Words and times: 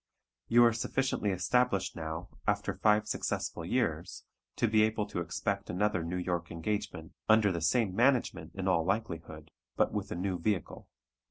You 0.47 0.63
are 0.65 0.73
sufficiently 0.73 1.29
established 1.29 1.95
now, 1.95 2.29
after 2.47 2.73
five 2.73 3.07
successful 3.07 3.63
years, 3.63 4.23
to 4.55 4.67
be 4.67 4.81
able 4.81 5.05
to 5.05 5.19
expect 5.19 5.69
another 5.69 6.03
New 6.03 6.17
York 6.17 6.49
engagement, 6.49 7.13
under 7.29 7.51
the 7.51 7.61
same 7.61 7.95
management 7.95 8.53
in 8.55 8.67
all 8.67 8.83
likelihood 8.83 9.51
but 9.75 9.93
with 9.93 10.11
a 10.11 10.15
new 10.15 10.39
vehicle. 10.39 10.87